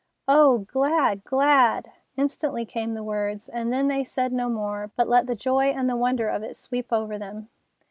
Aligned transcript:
"Oh, 0.27 0.57
glad, 0.67 1.23
glad!" 1.25 1.91
instantly 2.17 2.65
came 2.65 2.95
the 2.95 3.03
words, 3.03 3.47
and 3.47 3.71
then 3.71 3.87
they 3.87 4.03
said 4.03 4.33
no 4.33 4.49
more, 4.49 4.89
but 4.95 5.07
let 5.07 5.27
the 5.27 5.35
joy 5.35 5.65
and 5.65 5.87
the 5.87 5.95
wonder 5.95 6.27
of 6.27 6.41
it 6.41 6.57
sweep 6.57 6.91
over 6.91 7.19
them. 7.19 7.49